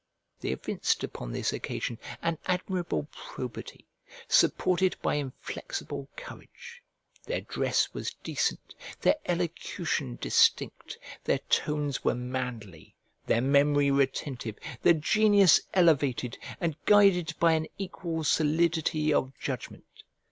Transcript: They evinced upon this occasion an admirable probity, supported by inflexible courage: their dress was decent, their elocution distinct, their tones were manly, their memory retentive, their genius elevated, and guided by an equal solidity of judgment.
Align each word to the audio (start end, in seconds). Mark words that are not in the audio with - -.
They 0.39 0.49
evinced 0.49 1.03
upon 1.03 1.31
this 1.31 1.53
occasion 1.53 1.99
an 2.23 2.39
admirable 2.47 3.07
probity, 3.11 3.85
supported 4.27 4.95
by 5.03 5.13
inflexible 5.13 6.09
courage: 6.15 6.81
their 7.25 7.41
dress 7.41 7.93
was 7.93 8.15
decent, 8.23 8.73
their 9.01 9.17
elocution 9.27 10.17
distinct, 10.19 10.97
their 11.25 11.37
tones 11.37 12.03
were 12.03 12.15
manly, 12.15 12.95
their 13.27 13.41
memory 13.41 13.91
retentive, 13.91 14.55
their 14.81 14.93
genius 14.95 15.61
elevated, 15.71 16.35
and 16.59 16.83
guided 16.85 17.35
by 17.39 17.51
an 17.51 17.67
equal 17.77 18.23
solidity 18.23 19.13
of 19.13 19.37
judgment. 19.37 19.85